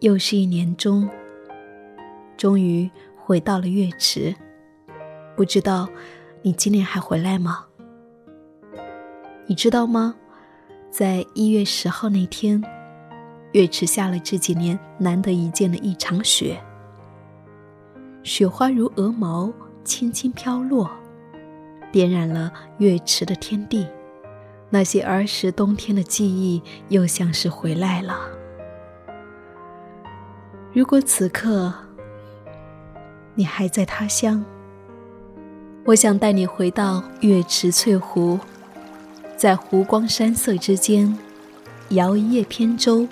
[0.00, 1.08] 又是一年中，
[2.36, 4.32] 终于回到了月池。
[5.36, 5.88] 不知道
[6.42, 7.64] 你今年还回来吗？
[9.46, 10.14] 你知道吗？
[10.88, 12.62] 在一月十号那天，
[13.52, 16.56] 月池下了这几年难得一见的一场雪。
[18.22, 19.52] 雪花如鹅毛，
[19.82, 20.88] 轻轻飘落，
[21.90, 23.84] 点染了月池的天地。
[24.70, 28.37] 那些儿时冬天的记忆，又像是回来了。
[30.78, 31.74] 如果此刻
[33.34, 34.44] 你还在他乡，
[35.84, 38.38] 我想带你回到月池翠湖，
[39.36, 41.18] 在湖光山色之间，
[41.88, 43.08] 摇一叶扁舟，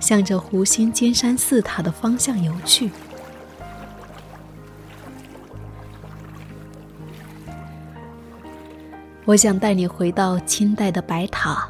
[0.00, 2.90] 向着湖心尖山寺塔的方向游去。
[9.24, 11.66] 我想带你回到清代的白塔，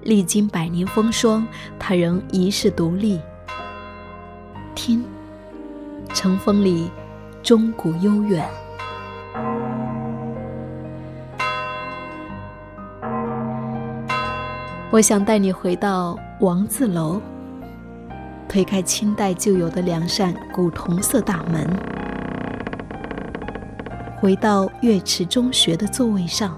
[0.00, 1.46] 历经百年风霜，
[1.78, 3.20] 它仍遗世独立。
[4.74, 5.04] 听，
[6.14, 6.90] 尘风里，
[7.42, 8.48] 钟鼓悠远。
[14.90, 17.20] 我想带你回到王字楼，
[18.48, 21.66] 推开清代旧有的两扇古铜色大门，
[24.20, 26.56] 回到岳池中学的座位上，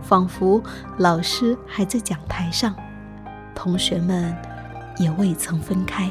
[0.00, 0.62] 仿佛
[0.98, 2.74] 老师还在讲台上，
[3.54, 4.32] 同学们
[4.98, 6.08] 也未曾分开。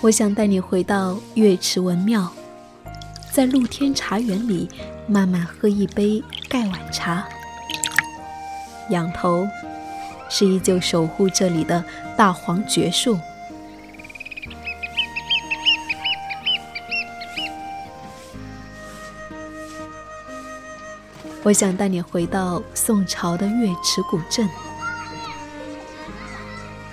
[0.00, 2.30] 我想带你回到月池文庙，
[3.32, 4.68] 在露天茶园里
[5.08, 7.26] 慢慢喝一杯盖碗茶。
[8.90, 9.44] 仰头，
[10.30, 11.84] 是依旧守护这里的
[12.16, 13.18] 大黄桷树。
[21.42, 24.48] 我想带你回到宋朝的月池古镇，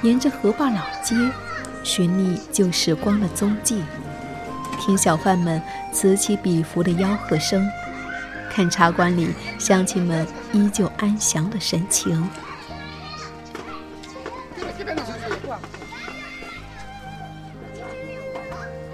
[0.02, 1.16] 沿着河坝老街。
[1.86, 3.82] 寻觅旧时光的踪迹，
[4.82, 5.62] 听小贩们
[5.94, 7.70] 此起彼伏的吆喝声，
[8.50, 9.30] 看茶馆里
[9.60, 12.28] 乡亲们依旧安详的神情。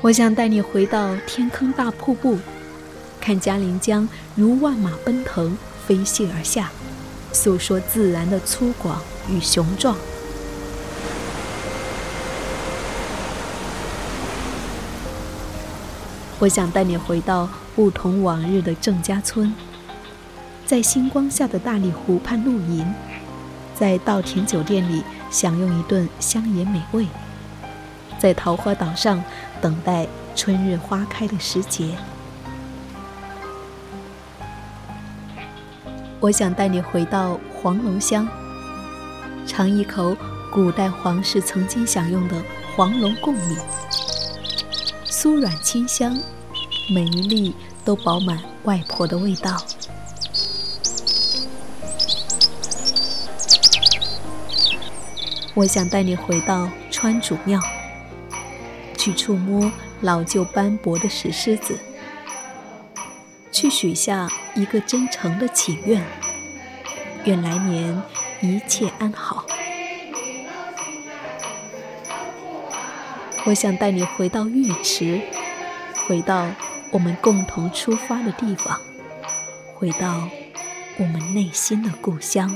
[0.01, 2.37] 我想带你回到天坑大瀑布，
[3.21, 5.57] 看嘉陵江如万马奔腾
[5.87, 6.69] 飞泻而下，
[7.31, 8.95] 诉说自然的粗犷
[9.29, 9.95] 与雄壮。
[16.41, 19.53] 我想带你回到不同往日的郑家村，
[20.65, 22.91] 在星光下的大理湖畔露营，
[23.75, 27.05] 在稻田酒店里享用一顿乡野美味，
[28.17, 29.23] 在桃花岛上
[29.61, 31.95] 等待春日花开的时节。
[36.19, 38.27] 我想带你回到黄龙乡，
[39.45, 40.17] 尝一口
[40.51, 42.35] 古代皇室曾经享用的
[42.75, 43.57] 黄龙贡米。
[45.21, 46.19] 酥软清香，
[46.89, 47.53] 每一粒
[47.85, 49.55] 都饱满外婆的味道。
[55.53, 57.61] 我想带你回到川主庙，
[58.97, 61.77] 去触摸老旧斑驳的石狮子，
[63.51, 66.03] 去许下一个真诚的祈愿：
[67.25, 68.01] 愿来年
[68.41, 69.40] 一切安好。
[73.45, 75.19] 我想带你回到浴池，
[76.07, 76.47] 回到
[76.91, 78.79] 我们共同出发的地方，
[79.73, 80.29] 回到
[80.97, 82.55] 我们内心的故乡。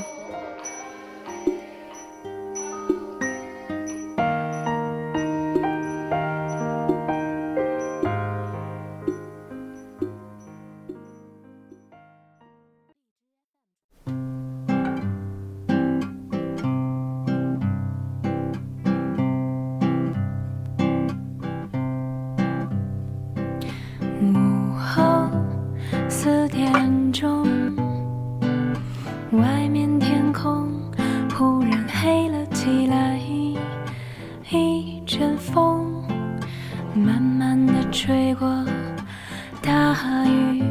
[39.66, 40.62] 大雨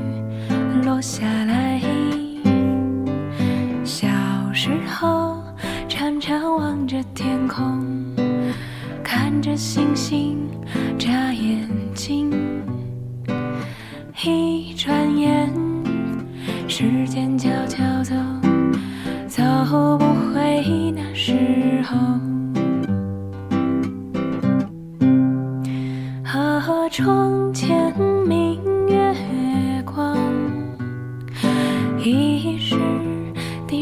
[0.86, 1.82] 落下来
[3.84, 4.08] 小
[4.54, 5.44] 时候
[5.90, 7.86] 常常望着天空
[9.04, 10.50] 看着星星
[10.98, 12.32] 眨眼睛
[14.24, 15.54] 一转眼
[16.70, 18.16] 时间悄悄走
[19.28, 19.44] 走
[19.98, 22.36] 不回那时候。
[26.66, 27.94] 和窗前
[28.28, 28.75] 明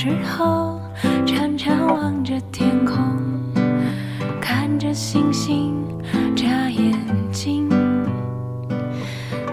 [0.00, 0.80] 时候
[1.26, 2.96] 常常望着天空
[4.40, 5.74] 看着星星
[6.36, 6.96] 眨眼
[7.32, 7.68] 睛。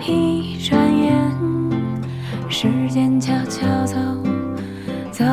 [0.05, 1.15] 一转眼
[2.47, 3.97] 时间悄悄走
[5.11, 5.25] 走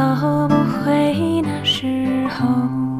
[0.49, 2.92] 不回那时候。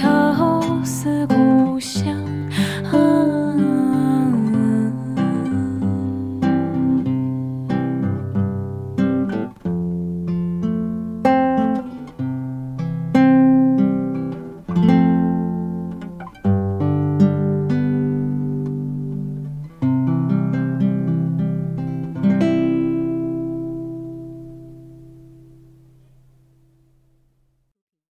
[0.00, 1.49] 愁思故